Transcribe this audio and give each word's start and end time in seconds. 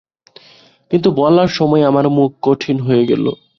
কিন্তু 0.91 1.09
বলার 1.11 1.49
সময় 1.49 1.83
আপনার 1.83 2.07
মুখ 2.09 2.29
কঠিন 2.41 2.77
হয়ে 2.79 3.03
গেল। 3.05 3.25